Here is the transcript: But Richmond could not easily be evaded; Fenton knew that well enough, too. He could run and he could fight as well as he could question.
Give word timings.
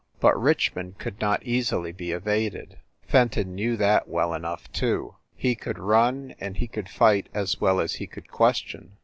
But 0.19 0.33
Richmond 0.33 0.97
could 0.97 1.21
not 1.21 1.43
easily 1.43 1.91
be 1.91 2.11
evaded; 2.11 2.79
Fenton 3.07 3.53
knew 3.53 3.77
that 3.77 4.07
well 4.07 4.33
enough, 4.33 4.67
too. 4.71 5.17
He 5.35 5.53
could 5.53 5.77
run 5.77 6.33
and 6.39 6.57
he 6.57 6.65
could 6.65 6.89
fight 6.89 7.29
as 7.35 7.61
well 7.61 7.79
as 7.79 7.93
he 7.93 8.07
could 8.07 8.27
question. 8.31 8.97